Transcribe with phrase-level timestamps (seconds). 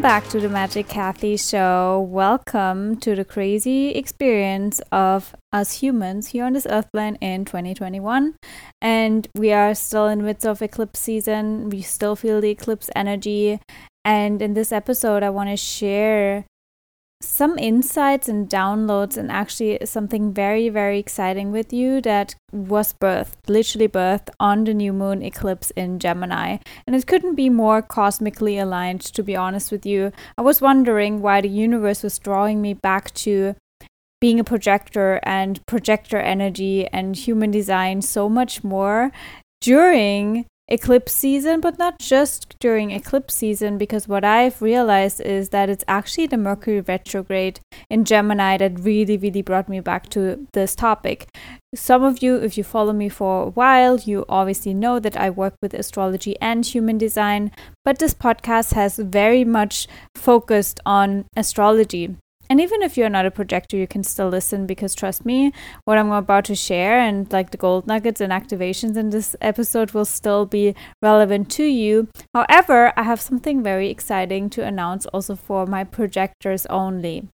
[0.00, 2.00] Back to the Magic Kathi Show.
[2.08, 8.34] Welcome to the crazy experience of us humans here on this earth plane in 2021.
[8.80, 11.68] And we are still in midst of eclipse season.
[11.68, 13.60] We still feel the eclipse energy.
[14.02, 16.46] And in this episode, I want to share
[17.20, 23.34] some insights and downloads and actually something very very exciting with you that was birthed
[23.46, 26.56] literally birthed on the new moon eclipse in gemini.
[26.86, 30.12] And it couldn't be more cosmically aligned to be honest with you.
[30.38, 33.54] I was wondering why the universe was drawing me back to
[34.20, 39.12] being a projector and projector energy and human design so much more
[39.60, 45.68] during eclipse season, but not just during eclipse season, because what I've realized is that
[45.68, 50.74] it's actually the Mercury retrograde in Gemini that really, really brought me back to this
[50.74, 51.28] topic.
[51.74, 55.30] Some of you, if you follow me for a while, you obviously know that I
[55.30, 57.50] work with astrology and human design,
[57.84, 62.16] but this podcast has very much focused on astrology.
[62.50, 65.52] And even if you're not a projector, you can still listen because trust me,
[65.84, 69.92] what I'm about to share and like the gold nuggets and activations in this episode
[69.92, 72.08] will still be relevant to you.
[72.34, 77.28] However, I have something very exciting to announce also for my projectors only.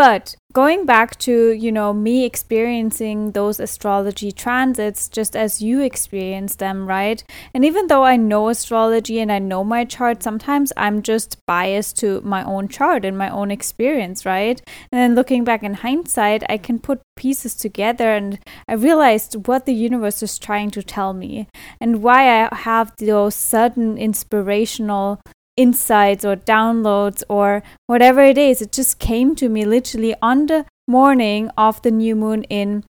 [0.00, 6.56] But going back to, you know, me experiencing those astrology transits just as you experience
[6.56, 7.22] them, right?
[7.52, 11.98] And even though I know astrology and I know my chart, sometimes I'm just biased
[11.98, 14.62] to my own chart and my own experience, right?
[14.90, 19.66] And then looking back in hindsight, I can put pieces together and I realized what
[19.66, 21.46] the universe is trying to tell me
[21.78, 25.20] and why I have those sudden inspirational
[25.60, 28.62] insights or downloads or whatever it is.
[28.62, 32.84] It just came to me literally on the morning of the new moon in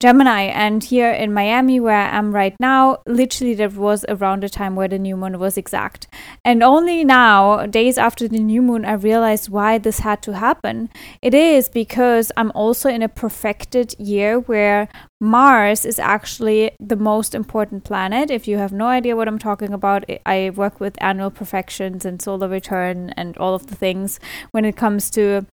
[0.00, 0.42] Gemini.
[0.42, 4.76] And here in Miami, where I am right now, literally that was around the time
[4.76, 6.06] where the new moon was exact.
[6.44, 10.88] And only now, days after the new moon, I realized why this had to happen.
[11.20, 14.88] It is because I'm also in a profected year where
[15.20, 18.30] Mars is actually the most important planet.
[18.30, 22.22] If you have no idea what I'm talking about, I work with annual profections and
[22.22, 24.20] solar return and all of the things
[24.52, 25.44] when it comes to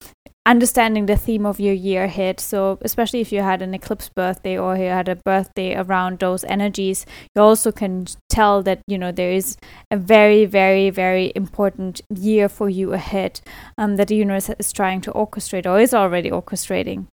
[0.46, 2.40] understanding the theme of your year ahead.
[2.40, 6.44] So, especially if you had an eclipse birthday or you had a birthday around those
[6.44, 9.56] energies, you also can tell that, you know, there is
[9.90, 13.40] a very, very, very important year for you ahead
[13.78, 17.06] um, that the universe is trying to orchestrate or is already orchestrating.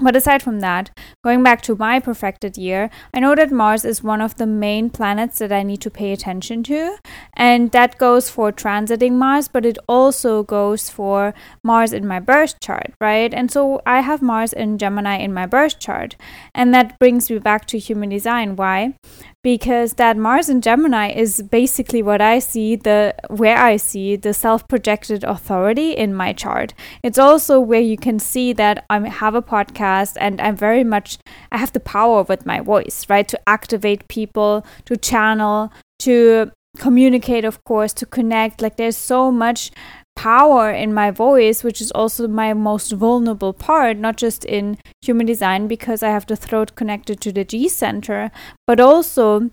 [0.00, 4.02] But aside from that, going back to my profected year, I know that Mars is
[4.02, 6.98] one of the main planets that I need to pay attention to.
[7.34, 12.60] And that goes for transiting Mars, but it also goes for Mars in my birth
[12.60, 13.34] chart, right?
[13.34, 16.14] And so I have Mars in Gemini in my birth chart.
[16.54, 18.54] And that brings me back to human design.
[18.54, 18.94] Why?
[19.42, 24.34] Because that Mars in Gemini is basically what I see the where I see the
[24.34, 26.74] self-projected authority in my chart.
[27.02, 31.18] It's also where you can see that I have a podcast and I'm very much
[31.52, 33.28] I have the power with my voice, right?
[33.28, 38.60] To activate people, to channel, to communicate of course, to connect.
[38.60, 39.70] Like there's so much
[40.18, 45.26] power in my voice, which is also my most vulnerable part, not just in human
[45.26, 48.32] design because I have the throat connected to the G center,
[48.66, 49.50] but also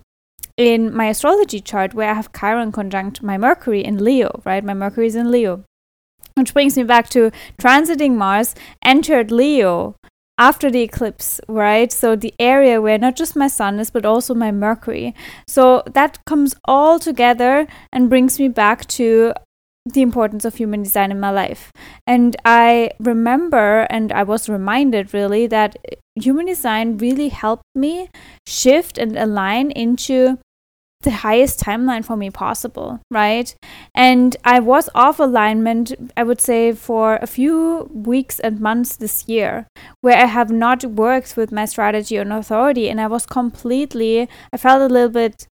[0.56, 4.64] in my astrology chart where I have Chiron conjunct my Mercury in Leo, right?
[4.64, 5.62] My Mercury is in Leo.
[6.34, 9.94] Which brings me back to transiting Mars entered Leo
[10.36, 11.92] after the eclipse, right?
[11.92, 15.14] So the area where not just my sun is, but also my Mercury.
[15.46, 19.32] So that comes all together and brings me back to
[19.86, 21.72] the importance of human design in my life.
[22.06, 25.76] And I remember and I was reminded really that
[26.16, 28.10] human design really helped me
[28.46, 30.38] shift and align into
[31.02, 33.54] the highest timeline for me possible, right?
[33.94, 39.28] And I was off alignment, I would say, for a few weeks and months this
[39.28, 39.68] year,
[40.00, 42.88] where I have not worked with my strategy and authority.
[42.88, 45.46] And I was completely, I felt a little bit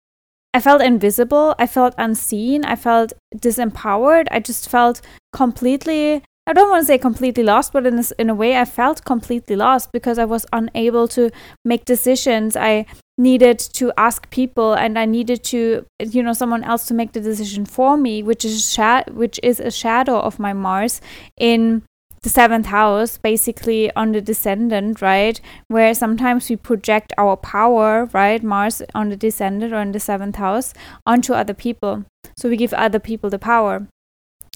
[0.55, 1.55] I felt invisible.
[1.59, 2.65] I felt unseen.
[2.65, 4.27] I felt disempowered.
[4.31, 5.01] I just felt
[5.33, 8.65] completely, I don't want to say completely lost, but in, this, in a way, I
[8.67, 11.31] felt completely lost because I was unable to
[11.65, 12.55] make decisions.
[12.57, 12.85] I
[13.17, 17.21] needed to ask people and I needed to, you know, someone else to make the
[17.21, 21.01] decision for me, which is, sha- which is a shadow of my Mars
[21.39, 21.83] in
[22.23, 25.41] the seventh house, basically on the descendant, right?
[25.69, 28.43] Where sometimes we project our power, right?
[28.43, 30.73] Mars on the descendant or in the seventh house
[31.05, 32.05] onto other people.
[32.37, 33.89] So we give other people the power.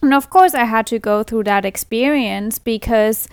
[0.02, 3.28] And of course, I had to go through that experience because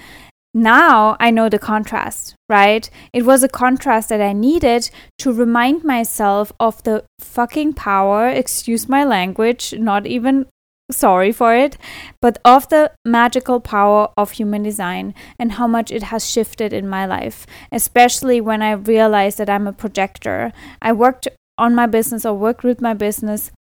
[0.53, 2.89] now I know the contrast, right?
[3.12, 4.89] It was a contrast that I needed
[5.19, 10.45] to remind myself of the fucking power, excuse my language, not even
[10.93, 11.77] sorry for it,
[12.21, 16.87] but of the magical power of human design and how much it has shifted in
[16.87, 20.53] my life, especially when I realized that I'm a projector.
[20.81, 23.51] I worked on my business or worked with my business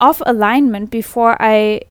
[0.00, 1.82] off alignment before I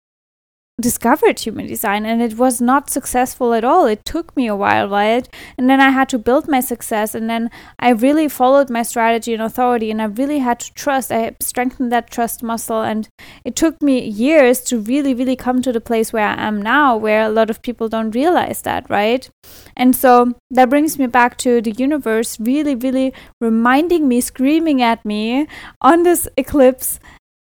[0.81, 3.85] discovered human design and it was not successful at all.
[3.85, 5.27] It took me a while, right?
[5.57, 7.49] And then I had to build my success and then
[7.79, 11.11] I really followed my strategy and authority and I really had to trust.
[11.11, 13.07] I strengthened that trust muscle and
[13.45, 16.97] it took me years to really, really come to the place where I am now,
[16.97, 19.29] where a lot of people don't realize that, right?
[19.77, 25.05] And so that brings me back to the universe really, really reminding me, screaming at
[25.05, 25.47] me
[25.81, 26.99] on this eclipse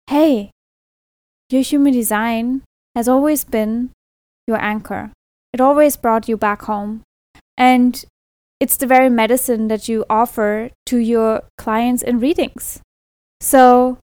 [0.10, 0.50] hey,
[1.52, 2.64] your human design
[2.96, 3.92] has always been
[4.48, 5.12] your anchor.
[5.54, 7.04] It always brought you back home.
[7.58, 8.04] And
[8.60, 12.82] it's the very medicine that you offer to your clients in readings.
[13.42, 13.98] So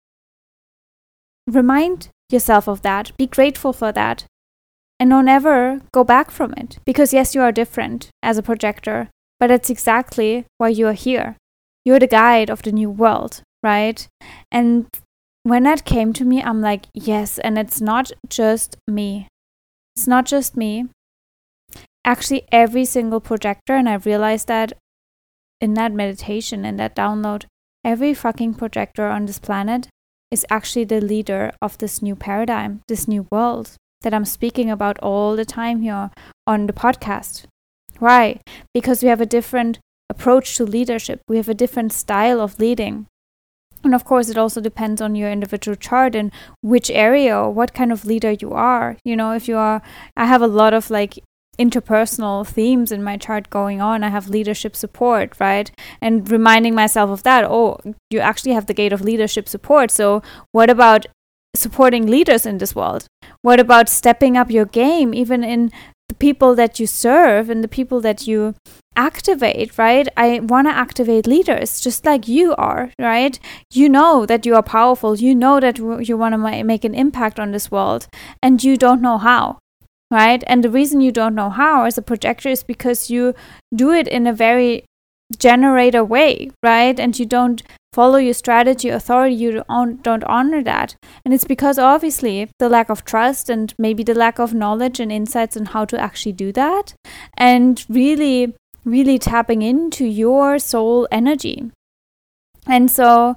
[1.47, 3.17] remind yourself of that.
[3.17, 4.25] Be grateful for that.
[4.99, 6.79] And don't ever go back from it.
[6.85, 11.37] Because yes, you are different as a projector, but that's exactly why you are here.
[11.85, 14.09] You're the guide of the new world, right?
[14.51, 14.87] And
[15.47, 19.29] when that came to me, I'm like, yes, and it's not just me.
[19.95, 20.87] It's not just me.
[22.05, 24.73] Actually, every single projector, and I realized that
[25.61, 27.45] in that meditation, in that download,
[27.85, 29.87] every fucking projector on this planet
[30.33, 34.99] is actually the leader of this new paradigm, this new world that I'm speaking about
[34.99, 36.11] all the time here
[36.49, 37.45] on the podcast.
[38.01, 38.41] Why?
[38.75, 39.79] Because we have a different
[40.11, 43.07] approach to leadership, we have a different style of leading.
[43.87, 47.73] And of course, it also depends on your individual chart and which area or what
[47.73, 48.97] kind of leader you are.
[49.05, 49.81] You know, if you are,
[50.17, 51.21] I have a lot of like
[51.57, 54.03] interpersonal themes in my chart going on.
[54.03, 55.71] I have leadership support, right?
[56.01, 57.45] And reminding myself of that.
[57.45, 57.79] Oh,
[58.11, 59.93] you actually have the gate of leadership support.
[59.93, 61.07] So, what about
[61.55, 63.07] supporting leaders in this world?
[63.43, 65.71] What about stepping up your game, even in
[66.09, 68.55] the people that you serve and the people that you
[68.95, 70.09] activate, right?
[70.17, 73.39] I want to activate leaders just like you are, right?
[73.73, 75.17] You know that you are powerful.
[75.17, 78.07] You know that you want to make an impact on this world
[78.43, 79.59] and you don't know how,
[80.11, 80.43] right?
[80.47, 83.35] And the reason you don't know how as a projector is because you
[83.75, 84.85] do it in a very
[85.39, 86.99] generator way, right?
[86.99, 87.63] And you don't
[87.97, 89.65] follow your strategy authority you
[90.03, 90.97] don't, honor that.
[91.25, 95.11] And it's because obviously the lack of trust and maybe the lack of knowledge and
[95.11, 96.95] insights on how to actually do that
[97.39, 98.55] and really
[98.85, 101.73] really tapping into your soul energy.
[102.67, 103.37] And so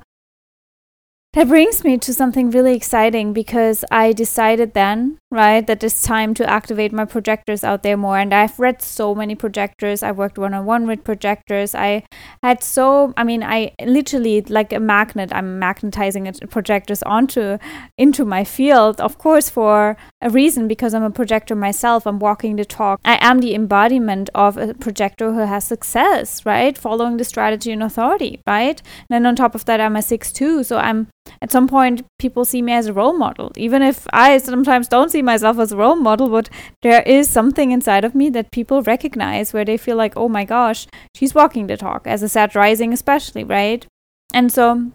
[1.33, 6.33] that brings me to something really exciting because I decided then, right, that it's time
[6.33, 8.17] to activate my projectors out there more.
[8.17, 10.01] And I've read so many projectors.
[10.01, 11.75] I worked one on one with projectors.
[11.75, 12.03] I
[12.41, 17.59] had so, I mean, I literally, like a magnet, I'm magnetizing projectors onto,
[17.98, 22.07] into my field, of course, for a reason because I'm a projector myself.
[22.07, 23.00] I'm walking the talk.
[23.05, 27.83] I am the embodiment of a projector who has success, right, following the strategy and
[27.83, 28.81] authority, right?
[28.81, 30.63] And then on top of that, I'm a 6 2.
[30.63, 31.07] So I'm
[31.41, 35.12] at some point people see me as a role model even if i sometimes don't
[35.12, 36.49] see myself as a role model but
[36.81, 40.45] there is something inside of me that people recognize where they feel like oh my
[40.45, 43.85] gosh she's walking the talk as a Sag rising especially right
[44.33, 44.91] and so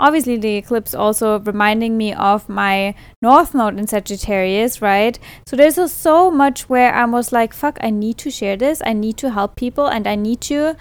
[0.00, 5.92] obviously the eclipse also reminding me of my north node in sagittarius right so there's
[5.92, 9.30] so much where i was like fuck i need to share this i need to
[9.30, 10.76] help people and i need to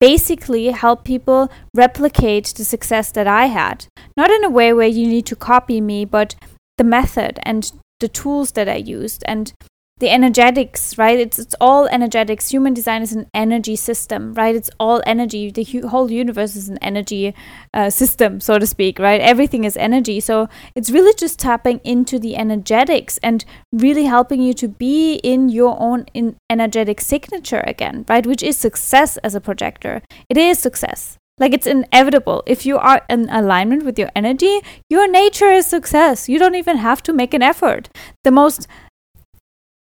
[0.00, 3.86] basically help people replicate the success that I had.
[4.16, 6.34] Not in a way where you need to copy me, but
[6.80, 9.52] the method and the tools that I used and
[9.98, 11.20] the energetics, right?
[11.20, 12.48] It's it's all energetics.
[12.48, 14.56] Human design is an energy system, right?
[14.56, 15.50] It's all energy.
[15.50, 17.34] The hu- whole universe is an energy
[17.74, 19.20] uh, system, so to speak, right?
[19.20, 20.20] Everything is energy.
[20.20, 25.50] So it's really just tapping into the energetics and really helping you to be in
[25.50, 28.26] your own in energetic signature again, right?
[28.26, 30.00] Which is success as a projector.
[30.30, 31.18] It is success.
[31.40, 32.42] Like it's inevitable.
[32.46, 36.28] If you are in alignment with your energy, your nature is success.
[36.28, 37.88] You don't even have to make an effort.
[38.22, 38.68] The most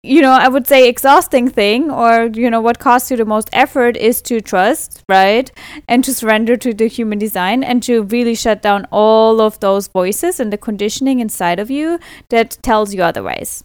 [0.03, 3.49] you know, I would say exhausting thing or, you know, what costs you the most
[3.51, 5.51] effort is to trust, right?
[5.87, 9.87] And to surrender to the human design and to really shut down all of those
[9.87, 11.99] voices and the conditioning inside of you
[12.29, 13.63] that tells you otherwise.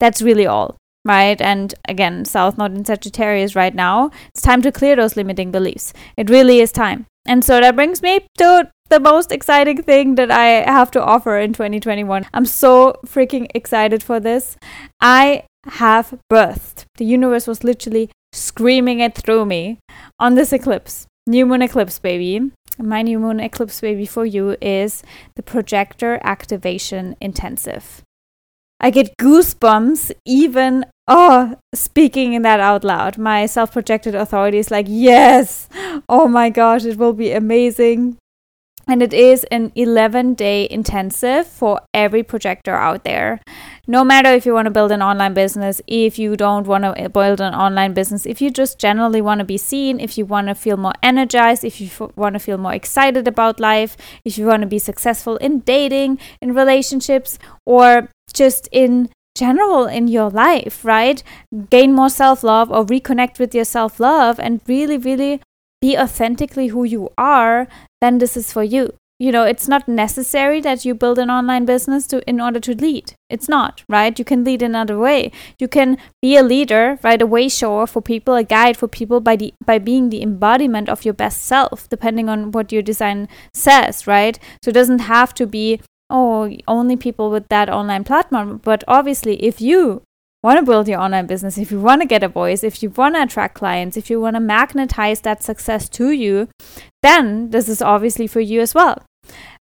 [0.00, 1.40] That's really all, right?
[1.40, 5.92] And again, South Node in Sagittarius right now, it's time to clear those limiting beliefs.
[6.16, 7.06] It really is time.
[7.26, 11.38] And so that brings me to the most exciting thing that I have to offer
[11.38, 12.26] in 2021.
[12.34, 14.56] I'm so freaking excited for this.
[15.00, 16.84] I have birthed.
[16.96, 19.78] The universe was literally screaming it through me
[20.18, 21.06] on this eclipse.
[21.26, 22.50] New moon eclipse, baby.
[22.78, 25.02] My new moon eclipse baby for you is
[25.36, 28.02] the projector activation intensive.
[28.80, 33.18] I get goosebumps even oh speaking in that out loud.
[33.18, 35.68] My self-projected authority is like, "Yes.
[36.08, 38.16] Oh my gosh, it will be amazing."
[38.88, 43.40] And it is an 11 day intensive for every projector out there.
[43.86, 46.98] No matter if you want to build an online business, if you don't want to
[46.98, 50.24] eh, build an online business, if you just generally want to be seen, if you
[50.24, 53.96] want to feel more energized, if you f- want to feel more excited about life,
[54.24, 59.08] if you want to be successful in dating, in relationships, or just in
[59.40, 61.22] general in your life, right?
[61.76, 65.40] Gain more self love or reconnect with your self love and really, really
[65.80, 67.66] be authentically who you are,
[68.00, 68.92] then this is for you.
[69.20, 72.74] You know, it's not necessary that you build an online business to in order to
[72.74, 73.12] lead.
[73.28, 74.18] It's not, right?
[74.18, 75.30] You can lead another way.
[75.58, 77.20] You can be a leader, right?
[77.20, 80.88] A way shower for people, a guide for people by the by being the embodiment
[80.88, 84.38] of your best self, depending on what your design says, right?
[84.64, 88.60] So it doesn't have to be oh, only people with that online platform.
[88.62, 90.02] But obviously, if you
[90.42, 92.90] want to build your online business, if you want to get a voice, if you
[92.90, 96.48] want to attract clients, if you want to magnetize that success to you,
[97.02, 99.02] then this is obviously for you as well.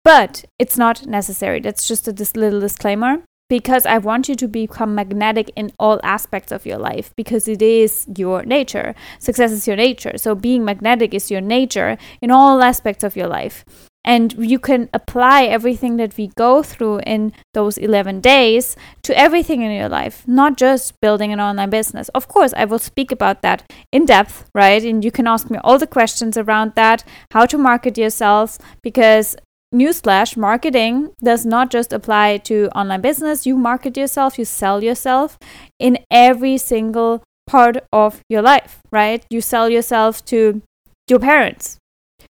[0.03, 1.59] But it's not necessary.
[1.59, 5.99] That's just a this little disclaimer because I want you to become magnetic in all
[6.03, 8.93] aspects of your life because it is your nature.
[9.17, 10.17] Success is your nature.
[10.17, 13.65] So being magnetic is your nature in all aspects of your life.
[14.09, 19.61] And you can apply everything that we go through in those 11 days to everything
[19.61, 22.09] in your life, not just building an online business.
[22.09, 24.83] Of course, I will speak about that in depth, right?
[24.83, 29.35] And you can ask me all the questions around that, how to market yourself, because
[29.71, 33.45] newsflash marketing does not just apply to online business.
[33.45, 35.37] You market yourself, you sell yourself
[35.77, 39.23] in every single part of your life, right?
[39.29, 40.63] You sell yourself to
[41.07, 41.77] your parents,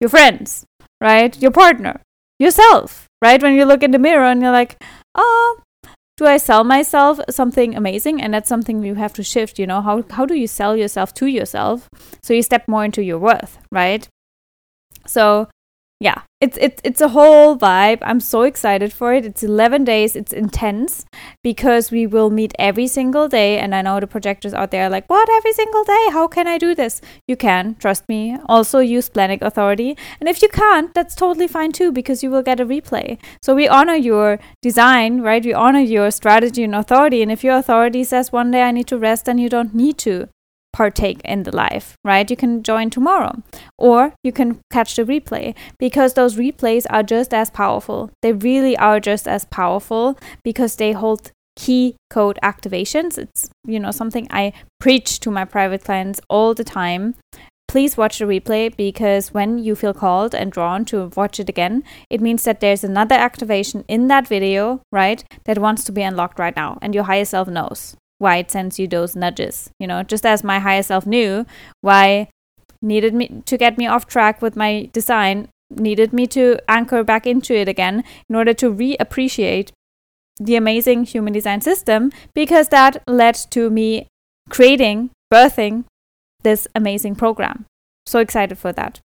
[0.01, 0.65] your friends,
[1.01, 1.41] right?
[1.41, 2.01] Your partner,
[2.39, 3.41] yourself, right?
[3.41, 4.81] When you look in the mirror and you're like,
[5.15, 5.59] oh,
[6.17, 8.21] do I sell myself something amazing?
[8.21, 9.81] And that's something you have to shift, you know?
[9.81, 11.89] How, how do you sell yourself to yourself
[12.21, 14.07] so you step more into your worth, right?
[15.07, 15.49] So
[16.01, 17.99] yeah, it's it's it's a whole vibe.
[18.01, 19.23] I'm so excited for it.
[19.23, 20.15] It's 11 days.
[20.15, 21.05] It's intense
[21.43, 24.89] because we will meet every single day and I know the projectors out there are
[24.89, 26.07] like, "What every single day?
[26.11, 28.35] How can I do this?" You can, trust me.
[28.47, 29.95] Also use Planning Authority.
[30.19, 33.19] And if you can't, that's totally fine too because you will get a replay.
[33.43, 35.45] So we honor your design, right?
[35.45, 37.21] We honor your strategy and authority.
[37.21, 39.99] And if your authority says one day I need to rest, then you don't need
[39.99, 40.29] to
[40.73, 42.29] partake in the live, right?
[42.29, 43.41] You can join tomorrow
[43.77, 48.09] or you can catch the replay because those replays are just as powerful.
[48.21, 53.17] They really are just as powerful because they hold key code activations.
[53.17, 57.15] It's, you know, something I preach to my private clients all the time.
[57.67, 61.83] Please watch the replay because when you feel called and drawn to watch it again,
[62.09, 66.37] it means that there's another activation in that video, right, that wants to be unlocked
[66.37, 69.71] right now, and your higher self knows why it sends you those nudges.
[69.79, 71.45] You know, just as my higher self knew
[71.81, 72.29] why
[72.81, 77.25] needed me to get me off track with my design, needed me to anchor back
[77.25, 79.71] into it again in order to reappreciate
[80.39, 84.07] the amazing human design system because that led to me
[84.49, 85.85] creating, birthing
[86.43, 87.65] this amazing program.
[88.05, 88.99] So excited for that.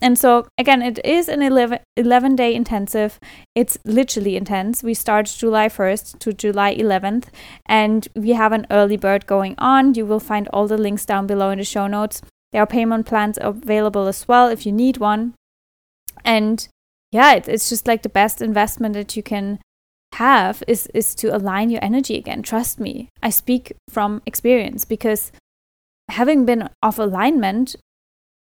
[0.00, 3.18] And so, again, it is an 11, 11 day intensive.
[3.54, 4.82] It's literally intense.
[4.82, 7.28] We start July 1st to July 11th,
[7.66, 9.94] and we have an early bird going on.
[9.94, 12.22] You will find all the links down below in the show notes.
[12.52, 15.34] There are payment plans available as well if you need one.
[16.24, 16.66] And
[17.10, 19.58] yeah, it, it's just like the best investment that you can
[20.14, 22.42] have is is to align your energy again.
[22.42, 23.08] Trust me.
[23.22, 25.32] I speak from experience because
[26.08, 27.76] having been off alignment,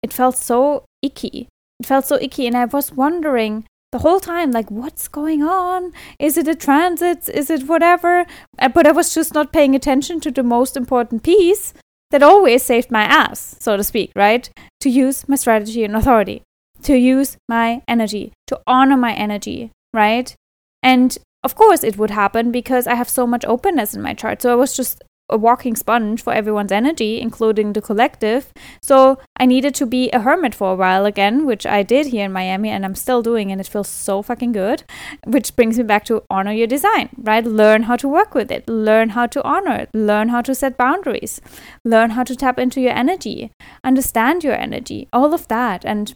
[0.04, 1.48] it felt so icky.
[1.80, 5.94] It felt so icky, and I was wondering the whole time, like, what's going on?
[6.20, 7.28] Is it a transit?
[7.30, 8.26] Is it whatever?
[8.60, 11.74] Uh, but I was just not paying attention to the most important piece
[12.12, 14.50] that always saved my ass, so to speak, right?
[14.82, 16.44] To use my strategy and authority,
[16.84, 20.36] to use my energy, to honor my energy, right?
[20.84, 24.42] And of course, it would happen because I have so much openness in my chart.
[24.42, 28.52] So I was just a walking sponge for everyone's energy, including the collective.
[28.82, 32.26] So I needed to be a hermit for a while again, which I did here
[32.26, 34.84] in Miami and I'm still doing, and it feels so fucking good.
[35.26, 37.46] Which brings me back to honor your design, right?
[37.46, 40.78] Learn how to work with it, learn how to honor it, learn how to set
[40.78, 41.42] boundaries,
[41.86, 43.52] learn how to tap into your energy,
[43.84, 45.86] understand your energy, all of that.
[45.86, 46.16] And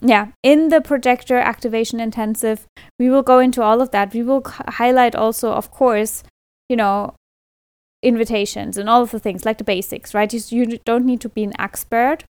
[0.00, 2.66] yeah, in the projector activation intensive,
[2.98, 4.12] we will go into all of that.
[4.12, 6.22] We will highlight also, of course,
[6.68, 7.14] you know,
[8.04, 10.32] invitations and all of the things like the basics, right?
[10.32, 12.24] You, you don't need to be an expert,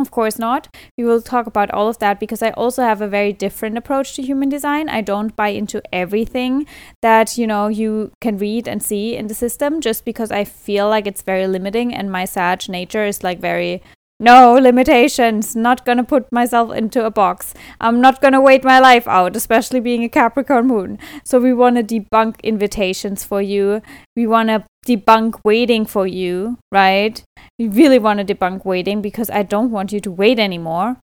[0.00, 0.74] Of course not.
[0.96, 4.14] We will talk about all of that because I also have a very different approach
[4.14, 4.88] to human design.
[4.88, 6.66] I don't buy into everything
[7.02, 10.88] that, you know, you can read and see in the system just because I feel
[10.88, 13.82] like it's very limiting and my Sag nature is like very
[14.22, 19.08] no limitations not gonna put myself into a box i'm not gonna wait my life
[19.08, 23.80] out especially being a capricorn moon so we want to debunk invitations for you
[24.14, 27.22] we want to debunk waiting for you right
[27.58, 30.96] we really want to debunk waiting because i don't want you to wait anymore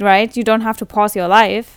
[0.00, 1.76] right you don't have to pause your life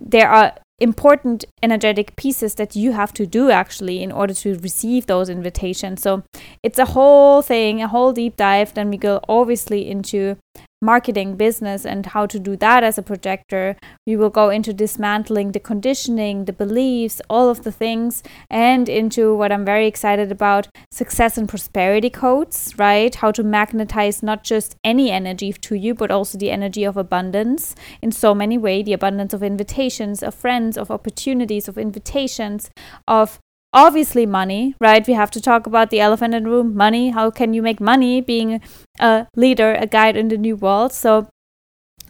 [0.00, 5.06] there are important energetic pieces that you have to do actually in order to receive
[5.06, 6.02] those invitations.
[6.02, 6.22] So
[6.62, 8.74] it's a whole thing, a whole deep dive.
[8.74, 10.36] Then we go obviously into
[10.80, 13.76] marketing business and how to do that as a projector.
[14.06, 19.34] We will go into dismantling the conditioning, the beliefs, all of the things, and into
[19.36, 23.14] what I'm very excited about success and prosperity codes, right?
[23.14, 27.74] How to magnetize not just any energy to you, but also the energy of abundance
[28.00, 32.70] in so many ways the abundance of invitations, of friends, of opportunities, of invitations,
[33.06, 33.38] of
[33.72, 35.06] obviously money, right?
[35.06, 37.10] We have to talk about the elephant in the room money.
[37.10, 38.60] How can you make money being
[38.98, 40.92] a leader, a guide in the new world?
[40.92, 41.28] So,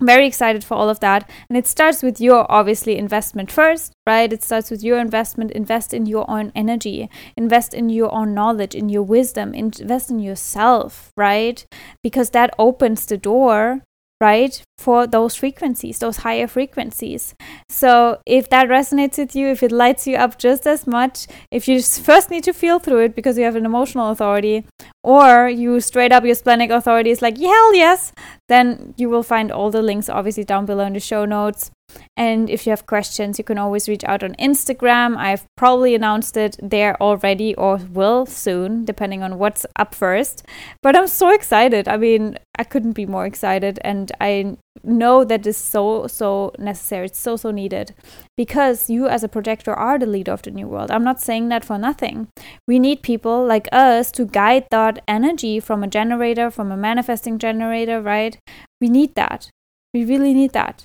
[0.01, 1.29] very excited for all of that.
[1.49, 4.33] And it starts with your obviously investment first, right?
[4.33, 5.51] It starts with your investment.
[5.51, 10.21] Invest in your own energy, invest in your own knowledge, in your wisdom, invest in
[10.21, 11.67] yourself, right?
[12.03, 13.83] Because that opens the door
[14.21, 17.35] right for those frequencies those higher frequencies.
[17.69, 21.69] So if that resonates with you if it lights you up just as much if
[21.69, 24.65] you first need to feel through it because you have an emotional authority
[25.05, 28.13] or you straight up your splenic authority is like hell yes
[28.49, 31.71] then you will find all the links obviously down below in the show notes
[32.17, 35.17] and if you have questions, you can always reach out on Instagram.
[35.17, 40.45] I've probably announced it there already or will soon, depending on what's up first.
[40.83, 41.89] But I'm so excited.
[41.89, 43.79] I mean, I couldn't be more excited.
[43.83, 47.07] And I know that is so, so necessary.
[47.07, 47.95] It's so, so needed
[48.37, 50.91] because you, as a projector, are the leader of the new world.
[50.91, 52.29] I'm not saying that for nothing.
[52.67, 57.39] We need people like us to guide that energy from a generator, from a manifesting
[57.39, 58.37] generator, right?
[58.81, 59.51] We need that.
[59.95, 60.85] We really need that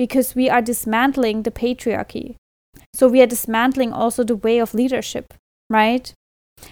[0.00, 2.36] because we are dismantling the patriarchy.
[2.94, 5.34] So we are dismantling also the way of leadership,
[5.68, 6.10] right?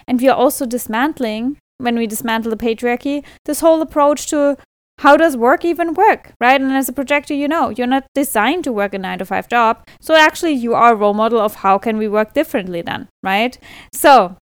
[0.07, 4.57] And we are also dismantling, when we dismantle the patriarchy, this whole approach to
[5.01, 6.59] how does work even work, right?
[6.59, 9.47] And as a projector, you know, you're not designed to work a nine to five
[9.47, 9.87] job.
[10.01, 13.59] So actually, you are a role model of how can we work differently then, right?
[13.93, 14.39] So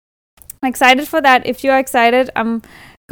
[0.60, 1.46] I'm excited for that.
[1.46, 2.62] If you're excited, I'm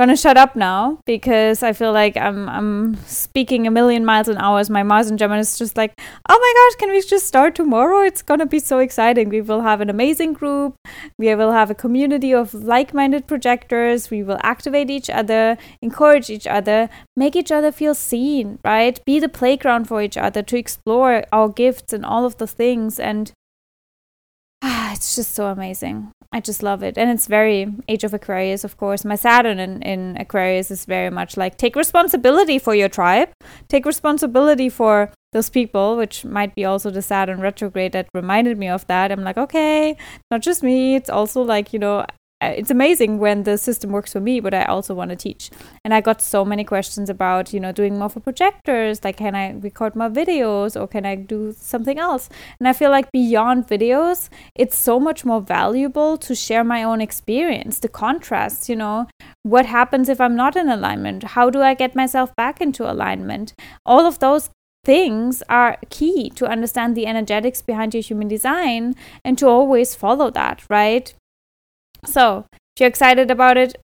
[0.01, 4.39] gonna shut up now because I feel like I'm I'm speaking a million miles an
[4.39, 4.63] hour.
[4.71, 5.93] My Mars and Gemini is just like,
[6.27, 8.01] oh my gosh, can we just start tomorrow?
[8.01, 9.29] It's gonna be so exciting.
[9.29, 10.75] We will have an amazing group.
[11.19, 14.11] We will have a community of like-minded projectors.
[14.11, 18.99] We will activate each other, encourage each other, make each other feel seen, right?
[19.05, 22.99] Be the playground for each other to explore our gifts and all of the things
[22.99, 23.33] and
[24.93, 26.13] it's just so amazing.
[26.33, 26.97] I just love it.
[26.97, 29.05] And it's very Age of Aquarius, of course.
[29.05, 33.31] My Saturn in, in Aquarius is very much like take responsibility for your tribe,
[33.69, 38.69] take responsibility for those people, which might be also the Saturn retrograde that reminded me
[38.69, 39.11] of that.
[39.11, 39.97] I'm like, okay,
[40.31, 40.95] not just me.
[40.95, 42.05] It's also like, you know,
[42.43, 45.51] Uh, it's amazing when the system works for me, but I also want to teach.
[45.85, 49.05] And I got so many questions about, you know, doing more for projectors.
[49.05, 52.29] Like, can I record more videos or can I do something else?
[52.59, 57.01] And I feel like beyond videos, it's so much more valuable to share my own
[57.01, 59.07] experience, the contrast, you know,
[59.43, 61.23] what happens if I'm not in alignment?
[61.23, 63.55] How do I get myself back into alignment?
[63.85, 64.51] All of those
[64.85, 70.31] things are key to understand the energetics behind your human design and to always follow
[70.31, 71.15] that, right?
[72.05, 73.77] So, if you're excited about it,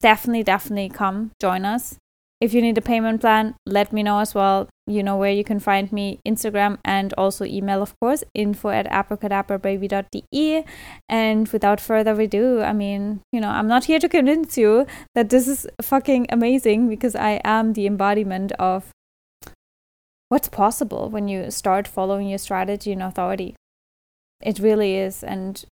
[0.00, 1.98] definitely, definitely come join us.
[2.40, 4.68] If you need a payment plan, let me know as well.
[4.86, 8.86] You know where you can find me Instagram and also email, of course, info at
[8.86, 10.64] abracadabrababy.de.
[11.08, 15.30] And without further ado, I mean, you know, I'm not here to convince you that
[15.30, 18.92] this is fucking amazing because I am the embodiment of
[20.28, 23.56] what's possible when you start following your strategy and authority.
[24.40, 25.24] It really is.
[25.24, 25.64] And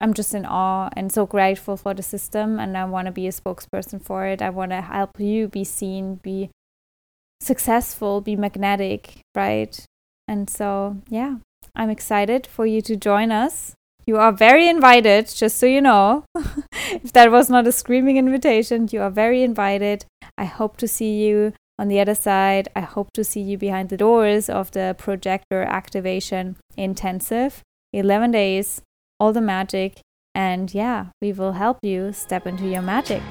[0.00, 3.26] I'm just in awe and so grateful for the system and I want to be
[3.26, 4.42] a spokesperson for it.
[4.42, 6.50] I want to help you be seen, be
[7.40, 9.84] successful, be magnetic, right?
[10.28, 11.36] And so, yeah,
[11.74, 13.74] I'm excited for you to join us.
[14.06, 16.24] You are very invited, just so you know.
[16.92, 20.04] if that was not a screaming invitation, you are very invited.
[20.38, 22.68] I hope to see you on the other side.
[22.76, 27.62] I hope to see you behind the doors of the projector activation intensive.
[27.92, 28.82] 11 days
[29.18, 30.00] all the magic.
[30.34, 33.22] And yeah, we will help you step into your magic.